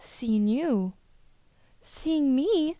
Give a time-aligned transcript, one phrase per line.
[0.03, 0.93] "Seein' you."
[1.79, 2.69] "Seeing me!